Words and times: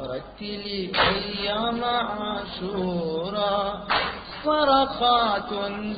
رتلي 0.00 0.90
أيام 0.94 1.84
عاشورا 1.84 3.84
صرخات 4.44 5.50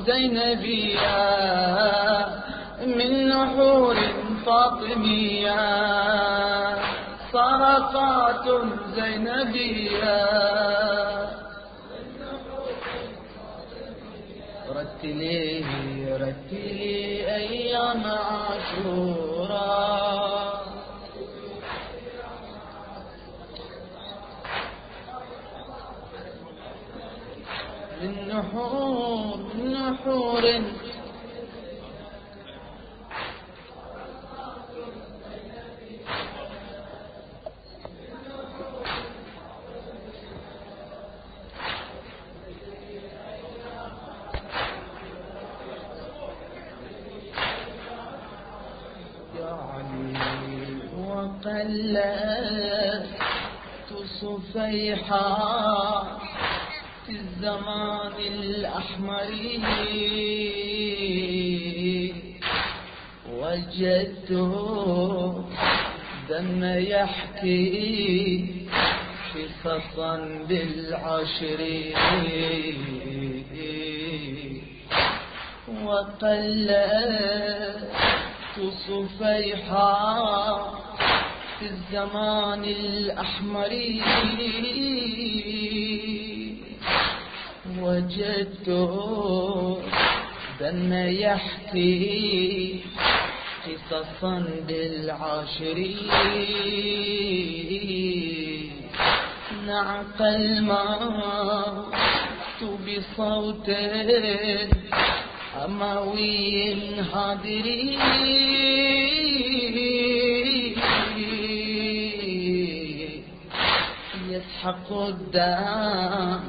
زينبية 0.05 1.19
من 2.85 3.29
نحور 3.29 3.95
فاطمية. 4.45 5.61
صرخات 7.33 8.47
زينبية. 8.95 10.19
رتلي 14.75 15.63
رتلي 16.21 17.35
أيام 17.35 18.03
عاشورا. 18.05 19.32
من 28.03 28.27
نحور 28.27 29.39
نحور. 29.55 30.43
وقلت 50.97 52.43
صفيحة 54.21 55.23
في 55.63 55.92
الزمان 57.43 58.11
الأحمر. 58.19 59.31
وجدته 63.31 64.53
دم 66.29 66.63
يحكي 66.63 68.45
قصصا 69.35 70.15
بالعشر. 70.47 71.61
وقلت 75.83 77.13
صفيحا 78.87 80.03
في 81.59 81.65
الزمان 81.65 82.63
الأحمر. 82.63 83.71
وجدت 87.83 88.69
دم 90.59 90.93
يحكي 90.93 92.79
قصصا 93.65 94.45
بالعاشر 94.67 95.77
نعق 99.67 100.21
الموت 100.21 101.93
بصوت 102.85 103.69
أموي 105.65 106.73
هادري 107.13 107.97
يسحق 114.29 114.93
الدم 114.93 116.39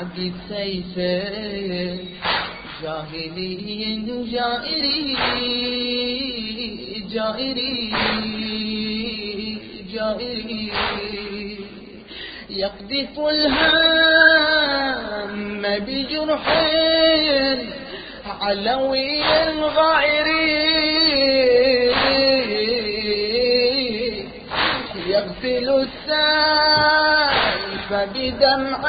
عبد 0.00 0.18
جاهلي 2.82 4.24
جائري 4.32 5.16
جائري 7.12 7.82
جائري 9.92 10.72
يقذف 12.50 13.14
الهم 13.18 14.42
بجرح 15.62 16.44
علوي 18.40 19.22
غائري 19.60 20.70
يغسل 25.06 25.68
السيف 25.86 26.70
بدمع 27.92 28.82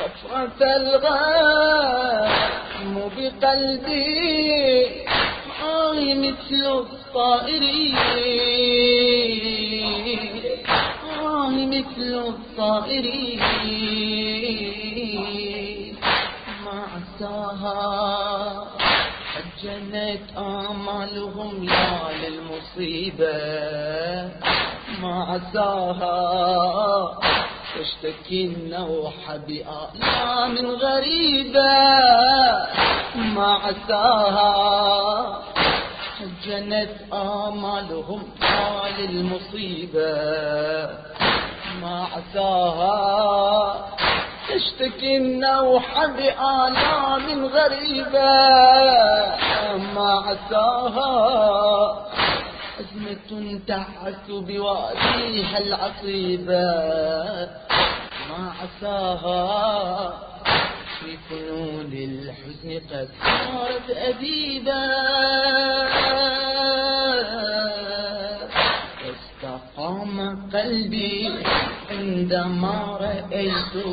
رفرة 0.00 0.60
الغم 0.76 2.14
بقلبي 3.16 4.86
آه 5.62 5.98
مثل 6.14 6.62
الطائر 6.66 7.62
مثل 12.58 12.64
الطائر 12.64 13.06
ما 16.64 16.78
عساها 16.94 18.66
حجنت 19.32 20.20
آمالهم 20.38 21.64
يا 21.64 21.98
للمصيبة. 22.22 23.38
ما 25.02 25.24
عساها 25.24 26.18
تشتكي 27.74 28.44
النوح 28.44 29.36
بآلام 29.46 30.54
غريبة. 30.66 31.72
ما 33.34 33.50
عساها 33.64 35.42
حجنت 36.18 36.94
آمالهم 37.12 38.22
يا 38.42 38.70
للمصيبة. 38.98 40.08
ما 41.82 42.06
عساها. 42.12 43.74
تشتكي 44.48 45.16
النوح 45.16 46.06
بآلام 46.06 47.44
غريبة. 47.44 48.48
ما 49.94 50.24
عساها. 50.26 51.08
أزمة 52.80 53.60
تعس 53.66 54.28
بواديها 54.28 55.58
العصيبة. 55.58 56.66
ما 58.28 58.52
عساها. 58.62 60.12
في 61.00 61.16
فنون 61.30 61.92
الحزن 61.92 62.70
قد 62.90 63.08
صارت 63.24 63.90
أديبة. 63.90 64.72
قلبي 70.54 71.30
عندما 71.90 72.98
رأيت 73.00 73.86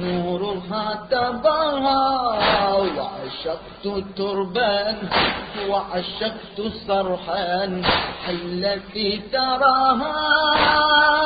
نورها 0.00 1.06
تباها 1.10 2.02
وعشقت 2.76 4.04
تربا 4.16 4.96
وعشقت 5.68 6.58
صرحا 6.88 7.82
التي 8.28 9.22
تراها. 9.32 11.17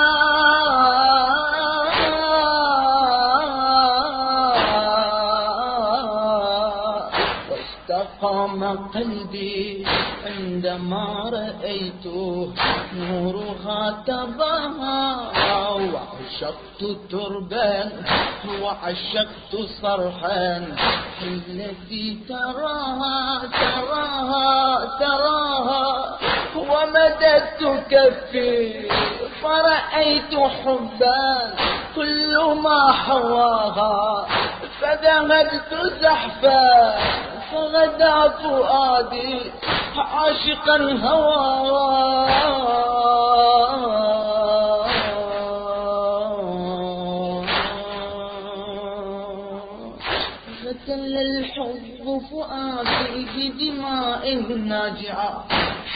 واستقام 8.32 8.88
قلبي 8.88 9.86
عندما 10.26 11.30
رأيت 11.32 12.06
نورها 12.96 14.04
تباها 14.06 15.16
وعشقت 15.74 16.80
تربا 17.10 17.92
وعشقت 18.62 19.52
صرحا. 19.82 20.66
التي 21.22 22.18
تراها 22.28 23.42
تراها 23.60 24.84
تراها. 25.00 26.18
ومددت 26.56 27.84
كفي 27.90 28.88
فرأيت 29.42 30.34
حبا. 30.34 31.54
كل 31.96 32.38
ما 32.62 32.92
حواها 32.92 34.26
فذهبت 34.80 36.00
زحفا. 36.02 37.31
غدا 37.54 38.28
فؤادي 38.28 39.40
عاشقا 39.96 40.76
الهوى. 40.76 42.32
غسل 50.64 51.16
الحب 51.16 52.20
فؤادي 52.30 53.26
بدماء 53.36 54.24
ناجعة. 54.58 55.44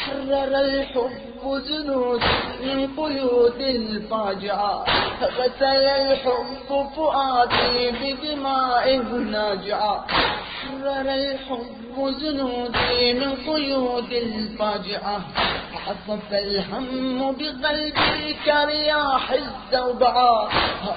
حرر 0.01 0.53
الحب 0.61 1.43
زنود 1.69 2.23
من 2.65 2.79
قيود 2.97 3.61
الفاجعة. 3.61 4.85
غسل 5.23 5.87
الحب 6.01 6.71
فؤادي 6.97 7.91
بدماء 7.91 8.97
ناجعة. 9.37 10.07
حرر 10.61 11.15
الحب 11.15 12.15
زنودي 12.21 13.13
من 13.15 13.33
قيود 13.47 14.13
الفاجعة 14.13 15.21
عصف 15.87 16.33
الهم 16.33 17.33
بقلبي 17.39 18.37
كرياح 18.45 19.33
الزوبعة 19.33 20.49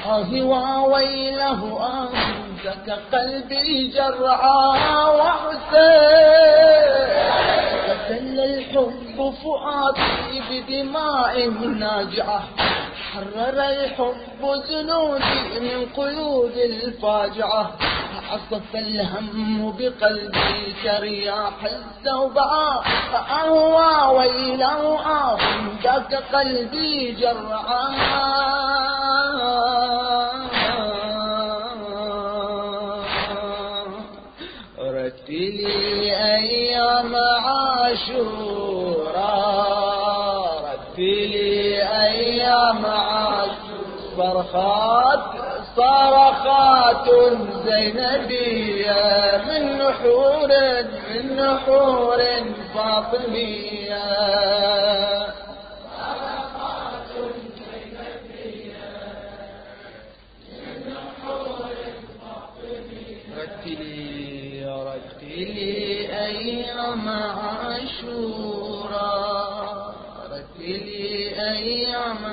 آه 0.05 0.83
ويله 0.85 1.61
أمسك 2.01 2.87
قلبي 3.13 3.87
جرعا 3.87 5.09
وحسين 5.09 6.59
قتل 7.89 8.39
الحب 8.39 9.33
فؤادي 9.43 10.41
بدماء 10.49 11.49
ناجعة. 11.85 12.43
حرر 13.11 13.59
الحب 13.69 14.41
جنودي 14.69 15.59
من 15.59 15.85
قيود 15.97 16.57
الفاجعة. 16.57 17.71
عصف 18.31 18.75
الهم 18.75 19.73
بقلبي 19.77 20.75
كرياح 20.83 21.65
الزوبعة 21.65 22.83
أهوى 23.15 24.17
ويله 24.17 24.99
آه 25.05 25.37
ذاك 25.83 26.13
قلبي 26.33 27.11
جرعان 27.11 27.99
رتلي 34.79 36.15
أيام 36.35 37.15
عاشورا 37.45 38.29
رتلي 40.63 41.83
أيام 41.83 42.85
عاشورا. 42.85 43.59
صرخات 44.17 45.48
صرخات 45.79 47.07
زينبية 47.65 49.03
من 49.47 49.63
نحور 49.77 50.51
من 51.15 51.25
نحور 51.35 52.21
فاطمية. 52.73 54.07
رتلي 63.37 64.65
رتلي 64.89 65.63
أيام 66.25 67.05
عاشورا. 67.39 68.31
رتلي 70.31 71.07
أيام 71.39 72.23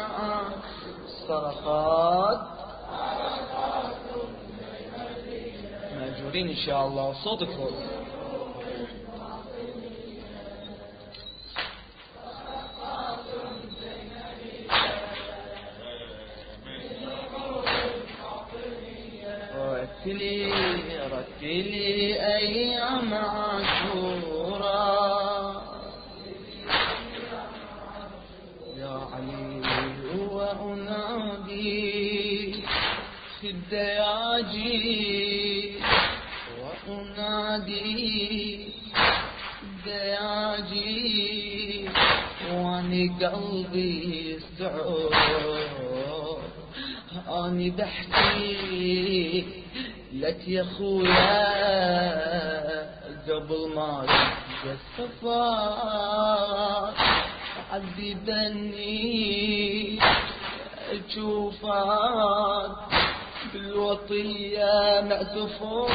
صرخات 1.28 2.55
مأجورين 6.36 6.48
إن 6.48 6.66
شاء 6.66 6.86
الله 6.86 7.12
صوتك 7.24 7.48
فوق 7.48 7.72
قلبي 43.08 44.38
سعود 44.58 45.12
آني 47.28 47.70
بحكي 47.70 49.44
لك 50.12 50.48
يا 50.48 50.64
خويا 50.78 51.46
قبل 53.28 53.74
ما 53.74 54.06
السفر. 54.64 55.66
عذبني 57.72 58.88
أشوفك 60.90 62.76
بالوطية 63.52 65.00
معتفور 65.00 65.90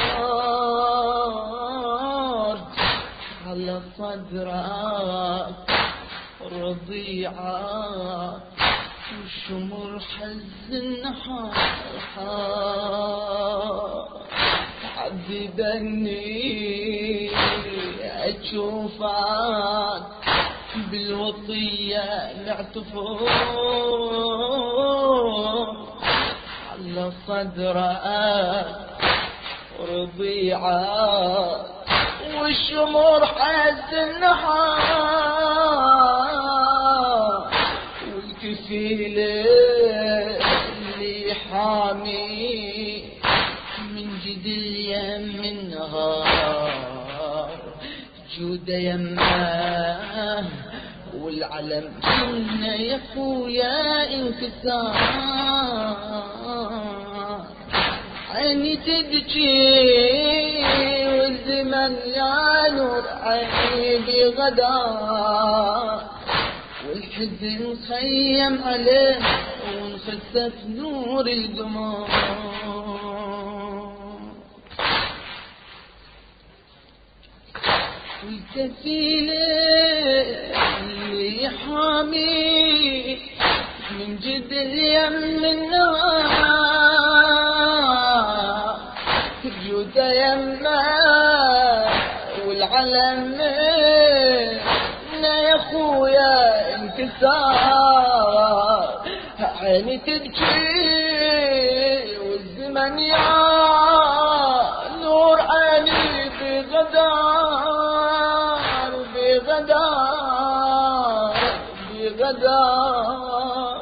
على 3.46 3.80
صدرك 3.98 5.71
رضيعة. 6.60 8.40
وشمر 9.12 10.00
حزن 10.00 11.04
حار 12.14 14.08
عذبني 14.96 16.32
أشوفك 18.02 20.02
بالوطية 20.90 22.32
معتفور 22.46 23.30
على 26.72 27.12
صدرك 27.26 28.66
رضيعة. 29.80 31.66
والشمر 32.40 33.20
حزن 33.26 34.22
اللي 38.76 39.44
حامي 41.34 43.04
من 43.94 44.08
جد 44.24 44.46
اليم 44.46 45.44
النهار 45.44 47.50
جود 48.38 48.68
يمه 48.68 50.44
والعلم 51.18 51.92
كنا 52.02 52.74
يا 52.74 53.00
خويا 53.14 54.04
انكسار 54.14 54.96
عيني 58.34 58.76
تبكي 58.76 59.62
والزمن 61.18 61.96
يا 62.16 62.70
نور 62.70 63.04
عيني 63.22 63.98
بغدا 64.06 64.76
والحزن 67.18 67.76
خيم 67.88 68.62
عليه 68.64 69.18
وانخسف 69.74 70.52
نور 70.66 71.26
القمر 71.26 72.08
والكفيل 78.24 79.30
اللي 80.80 81.48
حامي 81.48 83.18
من 83.90 84.16
جد 84.16 84.52
اليم 84.52 85.44
النار. 85.44 86.22
جود 89.68 89.96
يمه 89.96 90.82
والعلم 92.46 93.40
يا 95.24 95.56
خويا 95.58 96.76
عيني 99.60 99.98
تبكي 99.98 100.58
والزمن 102.18 102.98
يا 102.98 103.28
نور 105.02 105.40
عيني 105.40 106.30
بغدار 106.40 107.82
بغدار 109.14 110.14
بغدار 111.94 113.80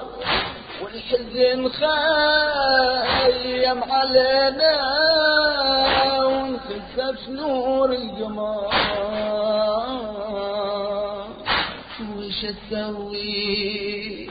والحزن 0.82 1.68
خيم 1.68 3.78
علينا. 3.92 4.99
وش 12.40 12.46
أسوي 12.46 14.28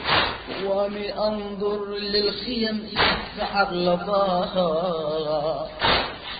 وامي 0.65 1.13
انظر 1.13 1.97
للخيم 1.97 2.89
يسعر 2.91 3.73
لظاها 3.73 5.69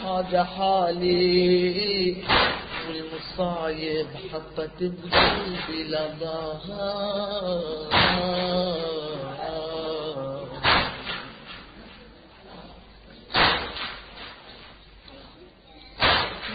هذا 0.06 0.44
حالي 0.44 2.16
والمصايب 2.88 4.08
حطت 4.34 4.80
بقلبي 4.82 5.84
لظاها 5.84 7.20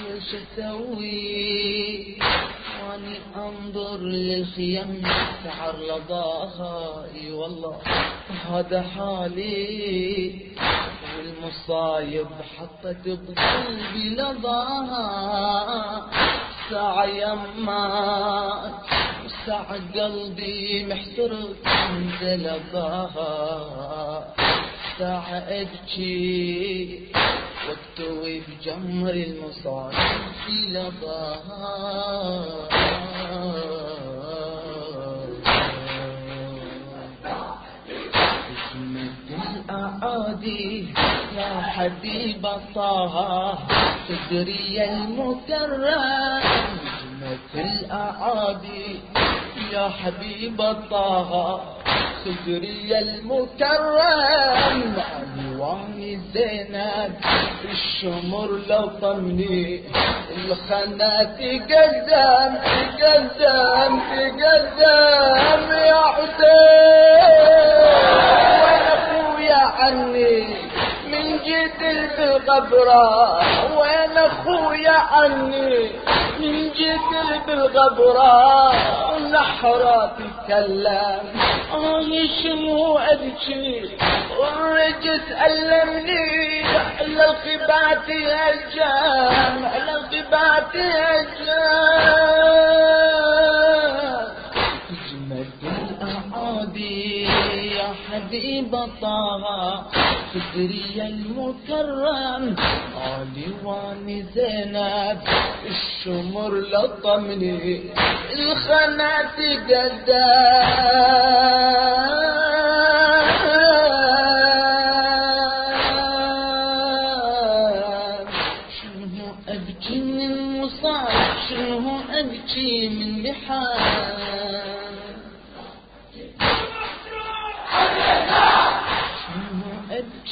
وش 0.06 0.34
أسوي 0.34 2.16
واني 2.94 3.18
انظر 3.36 3.98
للخيم 3.98 5.02
سعر 5.44 5.76
لظاها 5.76 7.04
اي 7.14 7.32
والله 7.32 7.78
هذا 8.50 8.82
حالي. 8.82 10.40
والمصايب 11.16 12.26
حطت 12.56 13.04
بقلبي 13.06 14.08
لظاها 14.14 15.06
ساعة 16.70 17.04
يمات 17.04 18.72
ساعة 19.46 19.80
قلبي 19.94 20.86
محترق 20.86 21.66
انزل 21.66 22.60
باها 22.72 24.43
ساعة 24.98 25.38
ابكي 25.48 27.00
واكتوي 27.68 28.40
بجمر 28.40 29.10
المصايب 29.10 30.22
في 30.46 30.52
لظاها 30.70 32.44
الأعادي 39.54 40.88
يا 41.36 41.60
حبيب 41.62 42.46
طه 42.74 43.58
تدري 44.08 44.84
المكرم. 44.84 46.40
نجمة 47.20 47.38
الأعادي 47.54 49.00
يا 49.72 49.88
حبيب 49.88 50.56
طه 50.90 51.60
تدري 52.24 52.98
المكرم. 52.98 54.80
ألوان 55.38 56.20
زينب 56.34 57.12
الشمر 57.70 58.48
لطمني 58.68 59.82
الخنات 60.36 61.28
تقدم 61.38 62.50
تقدم 63.00 63.92
تقدم 64.10 65.62
يا 65.72 66.02
حسين. 66.14 67.44
يا 69.40 69.62
عني 69.78 70.38
من 71.06 71.26
جيت 71.44 71.80
بالغبرة. 72.18 73.06
وين 73.78 74.16
أخويا 74.18 74.96
عني 75.12 75.90
من 76.40 76.70
جيت 76.76 77.10
بالغبرة؟ 77.46 78.72
والنحرة 79.34 80.16
تتكلم 80.18 81.20
آه 81.72 82.02
شنو 82.42 82.98
ابكي 82.98 83.90
والرجس 84.38 85.26
ألمني 85.46 86.60
الا 87.00 87.24
الخبات 87.30 88.10
هجام 88.10 89.64
الا 89.76 89.94
الخبات 89.96 90.76
هجام 92.94 94.28
اجمد 94.90 95.50
الاعادي 95.62 97.23
حبيب 98.10 98.72
طه 99.02 99.86
فكري 100.34 100.94
المكرم 100.98 102.56
علي 103.04 103.46
واني 103.64 104.18
زينب 104.34 105.18
الشمر 105.70 106.52
لطمني 106.54 107.80
الخنات 108.34 109.38
قدام 111.34 112.23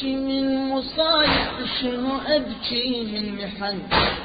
من 0.05 0.69
مصايب 0.71 1.42
شنو 1.67 2.19
أبكي 2.27 3.05
من 3.13 3.35
محن؟ 3.35 3.79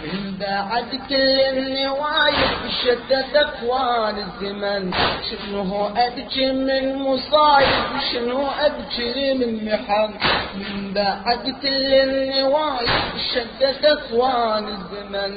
من 0.04 0.38
بعد 0.40 0.90
كل 1.10 1.40
النوايب 1.54 2.62
شتت 2.82 3.36
اخوان 3.36 4.16
الزمن. 4.18 4.94
شنو 5.30 5.88
أبكي 5.88 6.52
من 6.52 6.96
مصايب؟ 6.96 7.86
شنو 8.12 8.48
أبكي 8.48 9.34
من 9.34 9.66
محن؟ 9.66 10.14
من 10.56 10.94
بعد 10.94 11.56
كل 11.62 11.94
النوايب 11.94 12.90
شتت 13.32 13.86
اخوان 13.86 14.68
الزمن. 14.68 15.32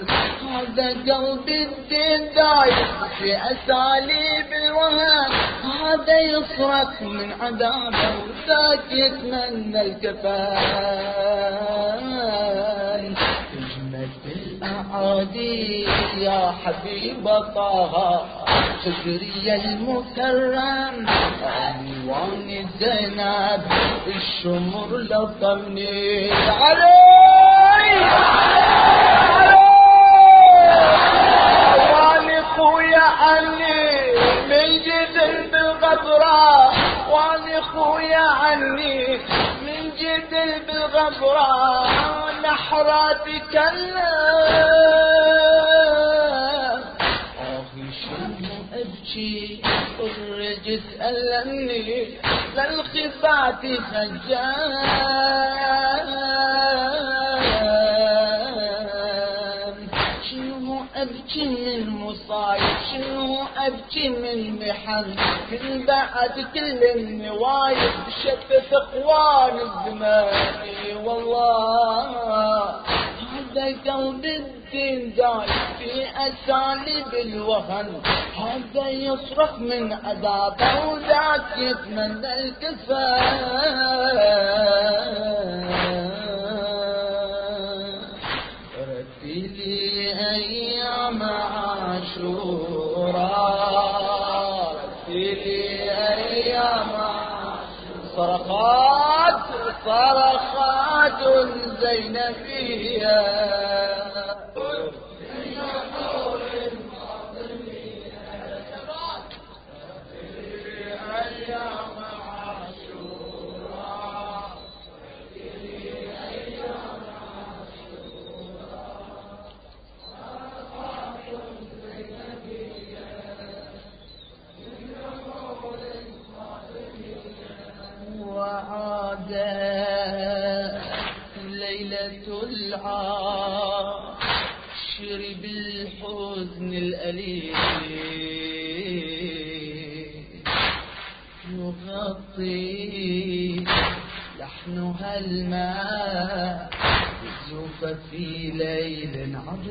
هذا 0.50 0.88
قلبي 0.88 1.62
الدين 1.62 2.20
في 3.18 3.36
أساليب 3.36 4.52
الوهن 4.52 5.30
هذا 5.64 6.20
يصرخ 6.20 7.02
من 7.02 7.32
عذابه 7.40 8.14
وذاك 8.22 8.92
يتمنى 8.92 9.82
الكفان 12.04 13.14
اجمد 13.52 14.10
الاعادي 14.26 15.82
يا 16.18 16.54
حبيب 16.64 17.24
طه. 17.54 18.26
خزري 18.84 19.54
المكرم. 19.54 21.06
عنوان 21.42 22.66
زينب 22.80 23.62
الشمر 24.06 24.88
لطمني 24.96 26.32
علي! 26.32 28.00
واني 31.92 32.42
خويا 32.56 33.00
عني 33.20 33.90
من 34.50 34.68
جد 34.86 35.16
بالغبرة 35.52 36.70
واني 37.12 37.60
خويا 37.62 38.26
عني 38.42 39.18
من 40.00 40.06
جد 40.06 40.66
بالغبرة 40.66 42.30
نحرة 42.40 43.12
تكلم 43.12 43.96
آخي 47.38 47.84
شنو 48.02 48.54
أبكي 48.74 49.62
الرجس 50.00 50.82
ألمني 51.00 52.06
للخفات 52.56 53.62
خجام 53.90 54.72
شنو 60.30 60.84
أبكي 60.96 61.48
من 61.48 61.89
شنو 62.90 63.46
أبكي 63.56 64.08
من 64.08 64.38
محن. 64.58 65.16
من 65.52 65.86
بعد 65.86 66.34
كل 66.54 66.80
النوايب 66.96 67.92
شتت 68.22 68.72
أخوان 68.72 69.54
الزمان. 69.58 70.60
والله 71.04 72.10
هذا 73.32 73.66
قلب 73.86 74.24
الدين 74.24 75.14
دايب 75.16 75.50
في 75.78 76.06
أساليب 76.16 77.14
الوهن 77.14 77.88
هذا 78.36 78.88
يصرخ 78.88 79.58
من 79.58 79.92
عذابه 79.92 80.86
وذاك 80.88 81.56
يتمنى 81.56 82.32
الكفاية 82.40 83.50
صرخات 99.84 101.22
صرخات 101.22 101.22
زينبية. 101.80 103.20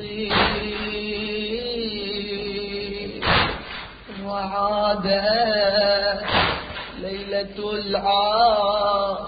ليل 0.00 0.32
عظيم 0.32 1.90
وعادت 4.24 6.24
ليلة 7.00 7.58
العاشر 7.72 9.20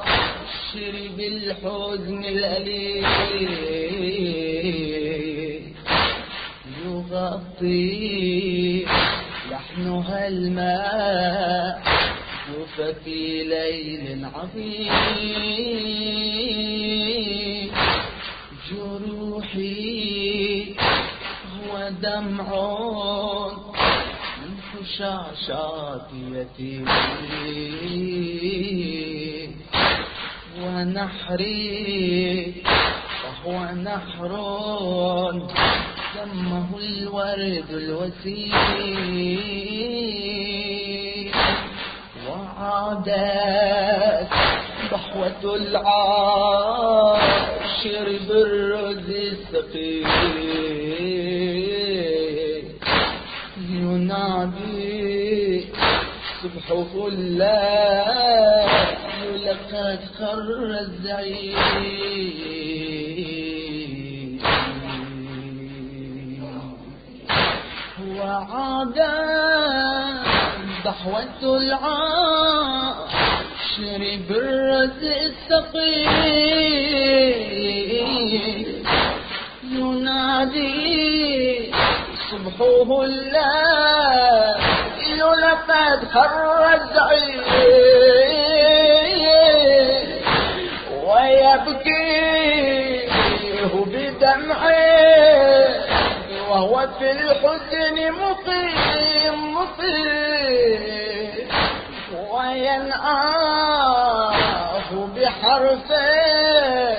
بالحزن 1.16 2.24
الأليم. 2.24 3.04
يغطي 6.86 8.86
لحنها 9.50 10.28
الماء 10.28 11.82
في 13.04 13.44
ليل 13.44 14.26
عظيم. 14.34 16.01
يتيمي 26.32 26.90
ونحري 30.62 32.54
وهو 33.24 33.56
نحر 33.74 34.32
دمه 36.14 36.70
الورد 36.78 37.70
الوسيم. 37.70 38.52
وعادت 42.28 43.12
ضحوة 44.92 45.42
العاشر 45.56 46.66
بالرز 48.28 49.08
السقيم. 49.10 50.41
صبحه 56.68 57.06
الليل 57.08 58.68
لقد 59.46 60.00
خر 60.18 60.48
الزعيم. 60.80 61.62
وعادت 68.08 69.00
ضحوة 70.84 71.40
العاشر 71.56 73.02
بالرز 74.28 75.02
السقيم 75.28 76.12
ينادي 79.72 81.72
صبحه 82.30 82.90
الليل 83.04 84.71
خر 86.12 86.74
الزعيم. 86.74 87.42
ويبكيه 92.12 93.12
بدمعه 93.86 94.72
وهو 96.50 96.76
في 96.98 97.08
الحزن 97.10 97.96
مقيم 98.12 99.36
مقيم. 99.54 100.82
وينعاه 102.32 103.62
بحرفين 105.16 106.98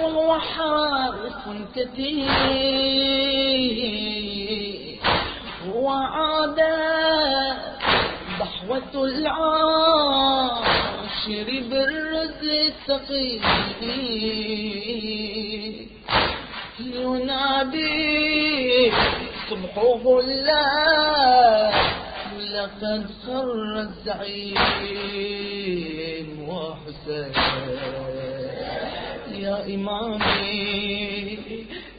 وهو 0.00 0.30
حرف 0.38 1.44
كثير. 1.76 2.28
وعاد 5.74 6.60
ضحوة 8.68 9.04
العاشر 9.04 10.54
بالرز 11.70 12.42
الثقيل 12.42 13.42
ينادي 16.80 18.92
صبحه 19.50 20.20
الليل 20.20 21.74
لقد 22.54 23.06
خر 23.26 23.80
الزعيم 23.80 24.58
وحسين 26.48 27.32
يا 29.42 29.56
إمامي 29.74 31.38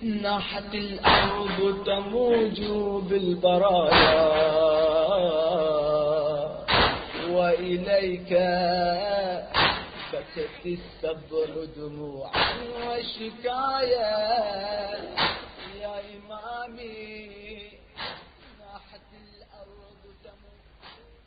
ناحت 0.03 0.71
الأرض 0.75 1.59
تموج 1.85 2.61
بالبرايا 3.09 4.35
وإليك 7.35 8.31
بكت 10.13 10.65
الصبر 10.65 11.65
دموعا 11.77 12.53
وشكايا 12.87 14.15